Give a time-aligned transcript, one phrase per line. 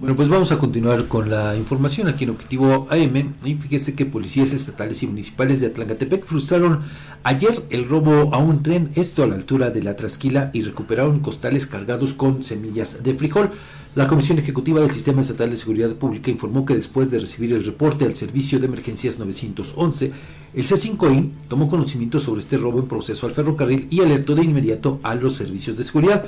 [0.00, 3.34] Bueno, pues vamos a continuar con la información aquí en Objetivo AM.
[3.44, 6.80] Y fíjese que policías estatales y municipales de Atlangatepec frustraron
[7.22, 11.20] ayer el robo a un tren, esto a la altura de la Trasquila, y recuperaron
[11.20, 13.50] costales cargados con semillas de frijol.
[13.94, 17.64] La Comisión Ejecutiva del Sistema Estatal de Seguridad Pública informó que después de recibir el
[17.64, 20.10] reporte al Servicio de Emergencias 911,
[20.54, 24.98] el C5I tomó conocimiento sobre este robo en proceso al ferrocarril y alertó de inmediato
[25.04, 26.26] a los servicios de seguridad.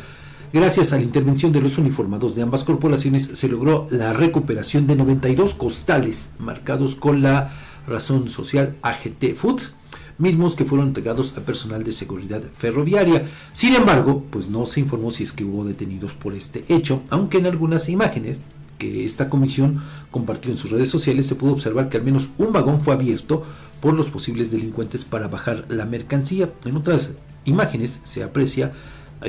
[0.57, 4.97] Gracias a la intervención de los uniformados de ambas corporaciones se logró la recuperación de
[4.97, 7.53] 92 costales marcados con la
[7.87, 9.73] razón social AGT Foods,
[10.17, 13.27] mismos que fueron entregados a personal de seguridad ferroviaria.
[13.53, 17.37] Sin embargo, pues no se informó si es que hubo detenidos por este hecho, aunque
[17.37, 18.41] en algunas imágenes
[18.79, 22.55] que esta comisión compartió en sus redes sociales se pudo observar que al menos un
[22.55, 23.45] vagón fue abierto
[23.83, 26.51] por los posibles delincuentes para bajar la mercancía.
[26.65, 27.13] En otras
[27.45, 28.73] imágenes se aprecia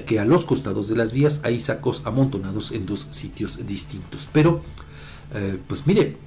[0.05, 4.27] que a los costados de las vías hay sacos amontonados en dos sitios distintos.
[4.31, 4.61] Pero,
[5.33, 6.17] eh, pues mire,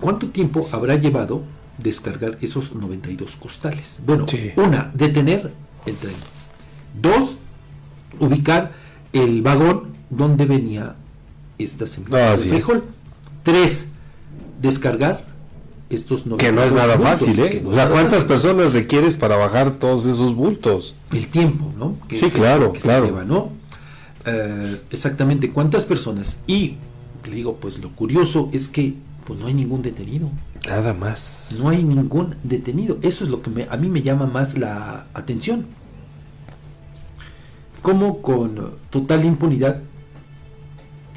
[0.00, 1.42] ¿cuánto tiempo habrá llevado
[1.78, 4.00] descargar esos 92 costales?
[4.04, 5.52] Bueno, una, detener
[5.86, 6.14] el tren.
[7.00, 7.38] Dos,
[8.18, 8.72] ubicar
[9.12, 10.96] el vagón donde venía
[11.58, 12.84] esta semilla de frijol.
[13.42, 13.88] Tres,
[14.60, 15.33] descargar
[15.90, 17.62] estos Que no es nada fácil, ¿eh?
[17.64, 20.94] o sea, ¿cuántas personas requieres para bajar todos esos bultos?
[21.12, 21.96] El tiempo, ¿no?
[22.10, 23.24] sí, claro, claro.
[23.24, 23.52] ¿no?
[24.24, 26.40] Eh, exactamente, ¿cuántas personas?
[26.46, 26.76] Y
[27.24, 28.94] le digo, pues lo curioso es que
[29.26, 30.30] pues no hay ningún detenido.
[30.66, 31.48] Nada más.
[31.58, 32.98] No hay ningún detenido.
[33.02, 35.66] Eso es lo que me, a mí me llama más la atención.
[37.82, 39.82] Cómo con total impunidad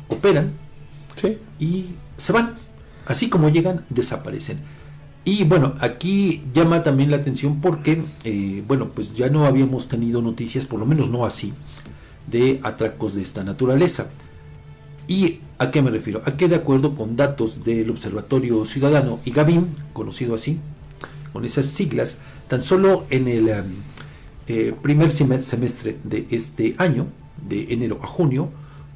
[0.10, 0.52] operan
[1.16, 1.38] sí.
[1.60, 1.86] y
[2.18, 2.56] se van
[3.08, 4.60] Así como llegan, desaparecen.
[5.24, 10.22] Y bueno, aquí llama también la atención porque, eh, bueno, pues ya no habíamos tenido
[10.22, 11.54] noticias, por lo menos no así,
[12.28, 14.08] de atracos de esta naturaleza.
[15.08, 16.22] ¿Y a qué me refiero?
[16.26, 20.60] A que de acuerdo con datos del Observatorio Ciudadano y Gavin, conocido así,
[21.34, 23.66] con esas siglas, tan solo en el em,
[24.48, 27.08] eh, primer semestre de este año,
[27.48, 28.50] de enero a junio,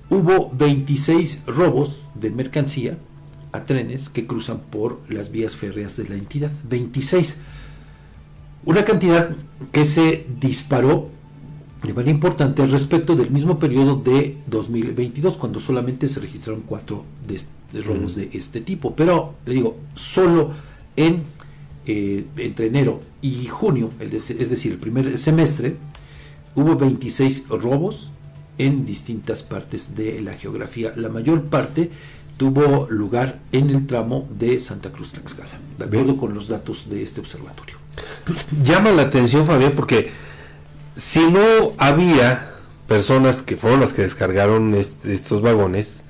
[0.10, 2.98] hubo 26 robos de mercancía
[3.52, 6.52] a trenes que cruzan por las vías férreas de la entidad.
[6.70, 7.38] 26.
[8.66, 9.36] Una cantidad
[9.72, 11.10] que se disparó
[11.84, 17.42] de manera importante respecto del mismo periodo de 2022, cuando solamente se registraron cuatro de,
[17.82, 18.96] robos de este tipo.
[18.96, 20.52] Pero, le digo, solo
[20.96, 21.24] en
[21.88, 25.78] eh, entre enero y junio, es decir, el primer semestre,
[26.54, 28.12] hubo 26 robos
[28.60, 30.94] en distintas partes de la geografía.
[30.96, 31.90] La mayor parte
[32.38, 37.04] tuvo lugar en el tramo de Santa Cruz Tlaxcala, de acuerdo con los datos de
[37.04, 37.78] este observatorio.
[38.64, 40.12] Llama la atención, Fabián, porque
[40.96, 42.52] si no había
[42.88, 46.04] personas que fueron las que descargaron estos vagones,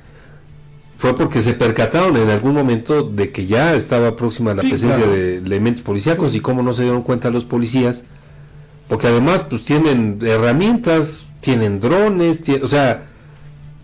[0.97, 5.37] fue porque se percataron en algún momento de que ya estaba próxima la presencia de
[5.37, 8.03] elementos policíacos y cómo no se dieron cuenta los policías,
[8.87, 13.07] porque además pues tienen herramientas, tienen drones, o sea,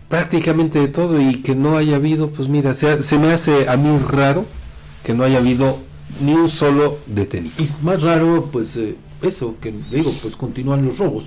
[0.08, 3.76] prácticamente de todo y que no haya habido, pues mira, se, se me hace a
[3.76, 4.44] mí raro
[5.04, 5.78] que no haya habido
[6.22, 7.54] ni un solo detenido.
[7.58, 11.24] Y es más raro, pues eh, eso, que digo, pues continúan los robos.